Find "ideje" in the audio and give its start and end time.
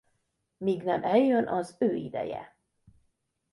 1.95-2.55